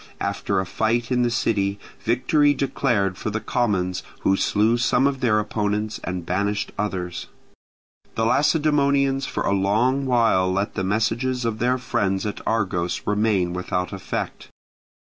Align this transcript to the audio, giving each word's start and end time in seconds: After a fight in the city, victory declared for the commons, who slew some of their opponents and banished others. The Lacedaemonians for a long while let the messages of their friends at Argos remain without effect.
After 0.19 0.59
a 0.59 0.65
fight 0.65 1.11
in 1.11 1.21
the 1.21 1.29
city, 1.29 1.77
victory 2.03 2.55
declared 2.55 3.19
for 3.19 3.29
the 3.29 3.39
commons, 3.39 4.01
who 4.21 4.35
slew 4.35 4.79
some 4.79 5.05
of 5.05 5.19
their 5.19 5.37
opponents 5.39 5.99
and 6.03 6.25
banished 6.25 6.71
others. 6.75 7.27
The 8.15 8.25
Lacedaemonians 8.25 9.27
for 9.27 9.43
a 9.43 9.53
long 9.53 10.07
while 10.07 10.51
let 10.51 10.73
the 10.73 10.83
messages 10.83 11.45
of 11.45 11.59
their 11.59 11.77
friends 11.77 12.25
at 12.25 12.41
Argos 12.47 13.03
remain 13.05 13.53
without 13.53 13.93
effect. 13.93 14.49